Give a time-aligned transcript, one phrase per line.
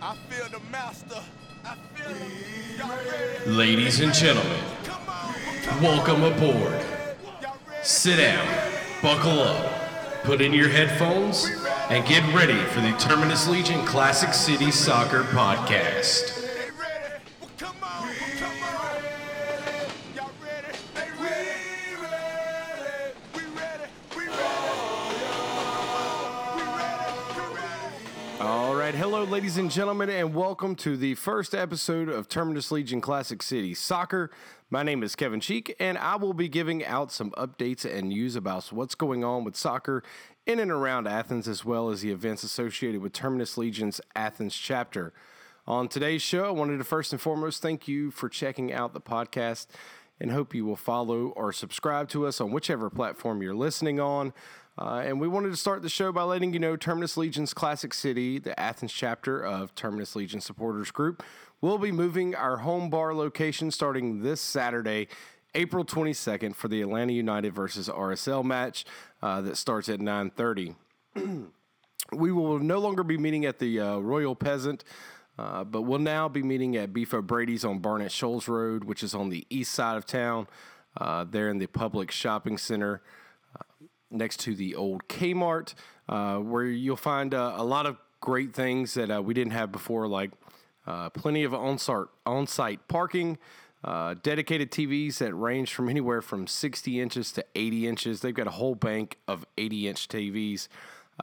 [0.00, 1.20] I feel the master.
[1.64, 3.56] I feel him.
[3.56, 5.34] Ladies and gentlemen, Come on.
[5.64, 6.80] Come welcome aboard.
[7.82, 8.46] Sit down,
[9.02, 11.46] buckle up, put in your headphones,
[11.90, 16.37] and get ready for the Terminus Legion Classic City Soccer Podcast.
[29.18, 33.74] Hello, ladies and gentlemen, and welcome to the first episode of Terminus Legion Classic City
[33.74, 34.30] Soccer.
[34.70, 38.36] My name is Kevin Cheek, and I will be giving out some updates and news
[38.36, 40.04] about what's going on with soccer
[40.46, 45.12] in and around Athens, as well as the events associated with Terminus Legion's Athens chapter.
[45.66, 49.00] On today's show, I wanted to first and foremost thank you for checking out the
[49.00, 49.66] podcast
[50.20, 54.32] and hope you will follow or subscribe to us on whichever platform you're listening on.
[54.78, 57.92] Uh, and we wanted to start the show by letting you know Terminus Legion's Classic
[57.92, 61.24] City, the Athens chapter of Terminus Legion Supporters Group,
[61.60, 65.08] will be moving our home bar location starting this Saturday,
[65.56, 68.84] April 22nd, for the Atlanta United versus RSL match
[69.20, 70.76] uh, that starts at 9:30.
[72.10, 74.82] We will no longer be meeting at the uh, Royal Peasant,
[75.38, 79.14] uh, but we'll now be meeting at Beef O'Brady's on Barnett Shoals Road, which is
[79.14, 80.46] on the east side of town,
[80.96, 83.02] uh, there in the Publix shopping center
[84.10, 85.74] next to the old Kmart,
[86.08, 89.70] uh, where you'll find uh, a lot of great things that uh, we didn't have
[89.70, 90.30] before, like
[90.86, 93.38] uh, plenty of on-site, on-site parking,
[93.84, 98.20] uh, dedicated TVs that range from anywhere from 60 inches to 80 inches.
[98.20, 100.68] They've got a whole bank of 80-inch TVs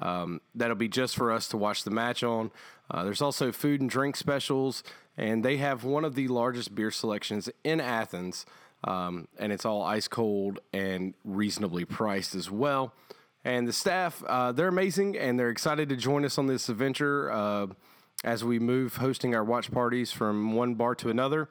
[0.02, 2.52] um, that'll be just for us to watch the match on.
[2.90, 4.84] Uh, there's also food and drink specials,
[5.18, 8.46] and they have one of the largest beer selections in Athens,
[8.86, 12.94] um, and it's all ice cold and reasonably priced as well.
[13.44, 17.32] And the staff, uh, they're amazing, and they're excited to join us on this adventure
[17.32, 17.68] uh,
[18.24, 21.50] as we move hosting our watch parties from one bar to another.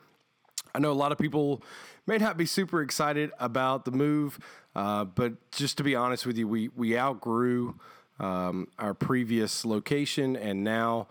[0.74, 1.62] I know a lot of people
[2.06, 4.38] may not be super excited about the move,
[4.74, 7.78] uh, but just to be honest with you, we we outgrew
[8.18, 11.06] um, our previous location, and now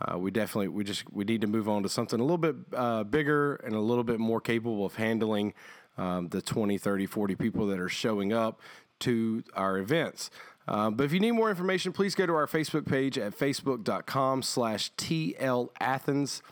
[0.00, 2.56] uh, we definitely we just we need to move on to something a little bit
[2.74, 5.54] uh, bigger and a little bit more capable of handling
[5.96, 8.60] um, the 20, 30, 40 people that are showing up
[9.00, 10.30] to our events.
[10.68, 14.42] Uh, but if you need more information, please go to our Facebook page at facebook.com
[14.42, 16.42] slash TL Athens.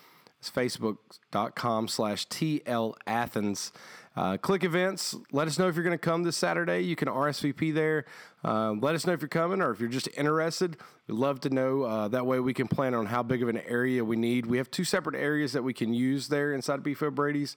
[0.46, 3.72] It's facebook.com slash TL Athens.
[4.16, 5.14] Uh, click events.
[5.32, 6.80] Let us know if you're going to come this Saturday.
[6.82, 8.04] You can RSVP there.
[8.44, 10.76] Uh, let us know if you're coming or if you're just interested.
[11.08, 11.82] We'd love to know.
[11.82, 14.46] Uh, that way we can plan on how big of an area we need.
[14.46, 17.56] We have two separate areas that we can use there inside of Beef O'Brady's.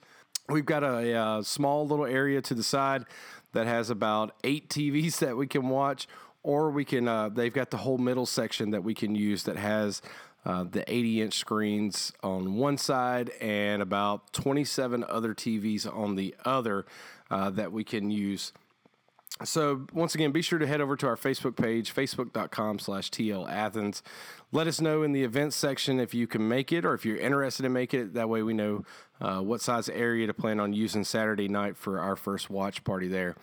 [0.50, 3.06] We've got a, uh small little area to the side
[3.54, 6.08] that has about eight TVs that we can watch,
[6.42, 7.08] or we can.
[7.08, 10.02] Uh, they've got the whole middle section that we can use that has
[10.46, 16.36] uh, the 80 inch screens on one side and about 27 other TVs on the
[16.46, 16.86] other
[17.30, 18.54] uh, that we can use.
[19.44, 23.50] So once again, be sure to head over to our Facebook page, facebook.com slash TL
[23.50, 24.04] Athens.
[24.52, 27.18] Let us know in the events section if you can make it or if you're
[27.18, 28.14] interested in making it.
[28.16, 28.84] That way we know
[29.22, 33.08] uh, what size area to plan on using Saturday night for our first watch party
[33.08, 33.36] there.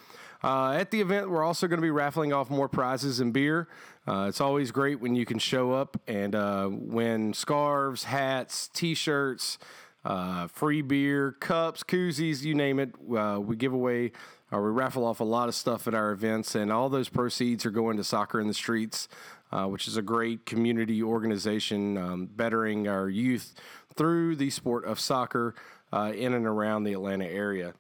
[0.44, 3.66] Uh, at the event, we're also going to be raffling off more prizes and beer.
[4.06, 9.58] Uh, it's always great when you can show up and uh, win scarves, hats, t-shirts,
[10.04, 12.90] uh, free beer, cups, koozies, you name it.
[13.16, 14.12] Uh, we give away
[14.52, 17.66] or we raffle off a lot of stuff at our events, and all those proceeds
[17.66, 19.08] are going to Soccer in the Streets,
[19.52, 23.54] uh, which is a great community organization um, bettering our youth
[23.96, 25.54] through the sport of soccer
[25.92, 27.74] uh, in and around the Atlanta area.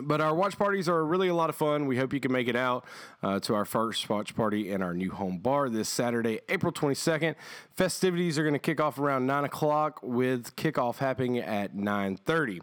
[0.00, 1.86] But our watch parties are really a lot of fun.
[1.86, 2.86] We hope you can make it out
[3.22, 7.34] uh, to our first watch party in our new home bar this Saturday, April 22nd.
[7.76, 12.60] Festivities are going to kick off around 9 o'clock with kickoff happening at 9.30.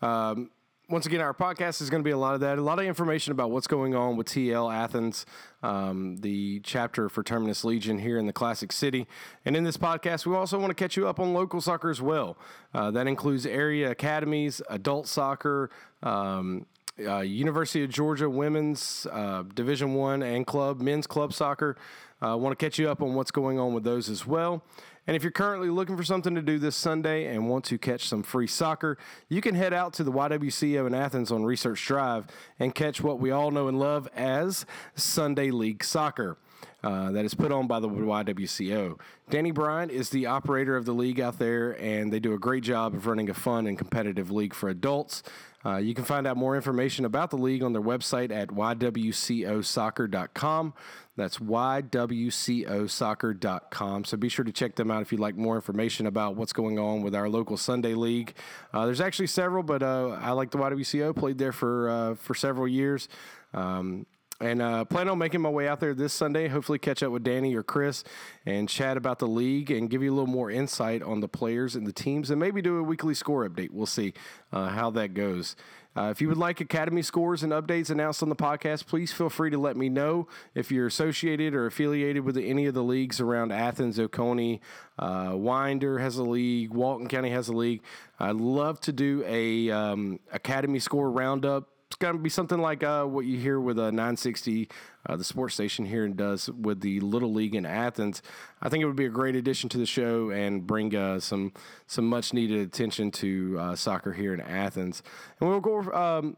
[0.00, 0.50] Um,
[0.88, 2.84] once again, our podcast is going to be a lot of that, a lot of
[2.84, 5.24] information about what's going on with TL Athens,
[5.62, 9.06] um, the chapter for Terminus Legion here in the Classic City.
[9.46, 12.02] And in this podcast, we also want to catch you up on local soccer as
[12.02, 12.36] well.
[12.74, 15.70] Uh, that includes area academies, adult soccer,
[16.02, 16.66] um,
[17.00, 21.76] uh, University of Georgia women's uh, Division One and club men's club soccer.
[22.20, 24.62] I uh, want to catch you up on what's going on with those as well.
[25.06, 28.08] And if you're currently looking for something to do this Sunday and want to catch
[28.08, 28.96] some free soccer,
[29.28, 32.26] you can head out to the YWCO in Athens on Research Drive
[32.58, 34.64] and catch what we all know and love as
[34.94, 36.38] Sunday League Soccer.
[36.82, 38.98] Uh, that is put on by the YWCO.
[39.30, 42.62] Danny Bryant is the operator of the league out there, and they do a great
[42.62, 45.22] job of running a fun and competitive league for adults.
[45.66, 50.74] Uh, you can find out more information about the league on their website at ywcosoccer.com.
[51.16, 54.04] That's ywcosoccer.com.
[54.04, 56.78] So be sure to check them out if you'd like more information about what's going
[56.78, 58.34] on with our local Sunday league.
[58.74, 61.16] Uh, there's actually several, but uh, I like the YWCO.
[61.16, 63.08] Played there for uh, for several years.
[63.54, 64.04] Um,
[64.40, 66.48] and uh, plan on making my way out there this Sunday.
[66.48, 68.04] Hopefully, catch up with Danny or Chris
[68.46, 71.74] and chat about the league and give you a little more insight on the players
[71.76, 73.70] and the teams, and maybe do a weekly score update.
[73.70, 74.14] We'll see
[74.52, 75.56] uh, how that goes.
[75.96, 79.30] Uh, if you would like Academy scores and updates announced on the podcast, please feel
[79.30, 80.26] free to let me know.
[80.52, 84.60] If you're associated or affiliated with any of the leagues around Athens, Oconee,
[84.98, 87.80] uh, Winder has a league, Walton County has a league.
[88.18, 92.82] I'd love to do a um, Academy score roundup it's going to be something like
[92.82, 94.68] uh, what you hear with a 960,
[95.06, 98.20] uh, the sports station here, and does with the Little League in Athens.
[98.60, 101.52] I think it would be a great addition to the show and bring uh, some
[101.86, 105.04] some much needed attention to uh, soccer here in Athens.
[105.38, 105.82] And we'll go.
[105.92, 106.36] Um,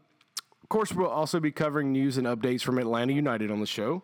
[0.61, 4.03] of course, we'll also be covering news and updates from Atlanta United on the show.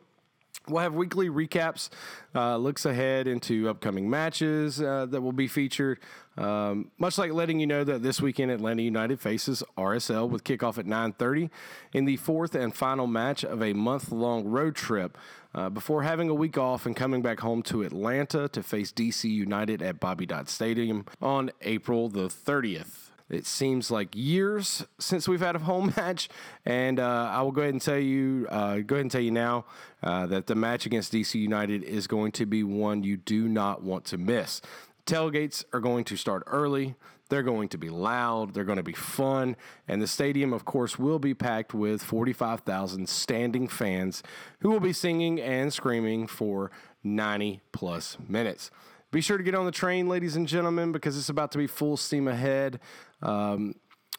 [0.70, 1.90] We'll have weekly recaps,
[2.34, 6.00] uh, looks ahead into upcoming matches uh, that will be featured.
[6.38, 10.78] Um, much like letting you know that this weekend Atlanta United faces RSL with kickoff
[10.78, 11.50] at 9:30
[11.92, 15.18] in the fourth and final match of a month-long road trip.
[15.54, 19.30] Uh, before having a week off and coming back home to Atlanta to face DC
[19.30, 23.13] United at Bobby Dodd Stadium on April the 30th.
[23.30, 26.30] It seems like years since we've had a home match,
[26.66, 29.32] and uh, I will go ahead and tell you, uh, go ahead and tell you
[29.32, 29.66] now
[30.02, 33.84] uh, that the match against DC United is going to be one you do not
[33.84, 34.62] want to miss.
[35.06, 36.96] Tailgates are going to start early.
[37.30, 38.54] They're going to be loud.
[38.54, 39.56] They're going to be fun.
[39.88, 44.22] And the stadium, of course, will be packed with 45,000 standing fans
[44.60, 46.70] who will be singing and screaming for
[47.04, 48.72] 90 plus minutes.
[49.14, 51.68] Be sure to get on the train, ladies and gentlemen, because it's about to be
[51.68, 52.80] full steam ahead
[53.22, 53.76] um,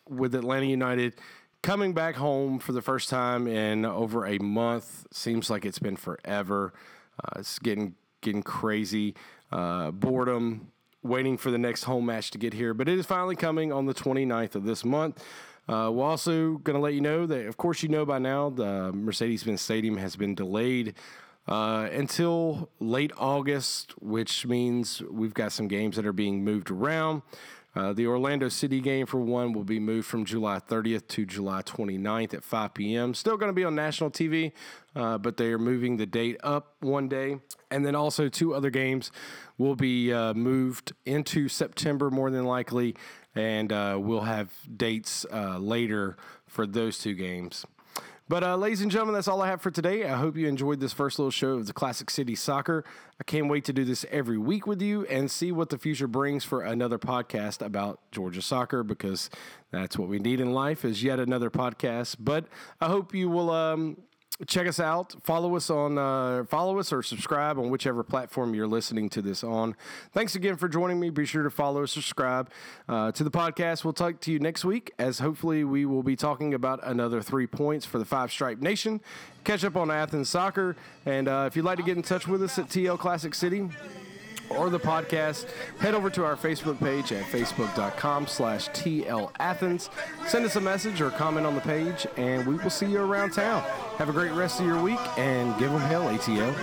[0.09, 1.17] with Atlanta United
[1.63, 5.05] coming back home for the first time in over a month.
[5.11, 6.73] Seems like it's been forever.
[7.19, 9.17] Uh, it's getting getting crazy.
[9.51, 10.71] Uh, boredom,
[11.03, 13.87] waiting for the next home match to get here, but it is finally coming on
[13.87, 15.25] the 29th of this month.
[15.69, 18.49] Uh, we're also going to let you know that, of course, you know by now,
[18.49, 20.95] the Mercedes Benz Stadium has been delayed
[21.47, 27.23] uh, until late August, which means we've got some games that are being moved around.
[27.77, 31.61] Uh, the Orlando City game, for one, will be moved from July 30th to July
[31.63, 33.15] 29th at 5 p.m.
[33.15, 34.53] Still going to be on national TV,
[34.95, 37.39] uh, but they are moving the date up one day.
[37.73, 39.11] And then also, two other games
[39.59, 42.95] will be uh, moved into September, more than likely,
[43.35, 46.17] and uh, we'll have dates uh, later
[46.47, 47.67] for those two games.
[48.27, 50.05] But, uh, ladies and gentlemen, that's all I have for today.
[50.05, 52.83] I hope you enjoyed this first little show of the Classic City Soccer.
[53.21, 56.07] I can't wait to do this every week with you and see what the future
[56.07, 59.29] brings for another podcast about Georgia soccer because
[59.73, 62.17] that's what we need in life is yet another podcast.
[62.19, 62.47] But
[62.81, 63.99] I hope you will um,
[64.47, 65.15] check us out.
[65.23, 69.45] Follow us on uh, follow us or subscribe on whichever platform you're listening to this
[69.45, 69.77] on.
[70.13, 71.11] Thanks again for joining me.
[71.11, 72.51] Be sure to follow or subscribe
[72.89, 73.85] uh, to the podcast.
[73.85, 77.47] We'll talk to you next week as hopefully we will be talking about another three
[77.47, 79.01] points for the five stripe nation.
[79.45, 80.75] Catch up on athens soccer.
[81.07, 83.69] And uh, if you'd like to get in touch with us at tl classic city
[84.51, 85.47] or the podcast,
[85.79, 89.91] head over to our Facebook page at facebook.com slash tlathens.
[90.27, 93.33] Send us a message or comment on the page, and we will see you around
[93.33, 93.63] town.
[93.99, 96.55] Have a great rest of your week, and give them hell, ATL.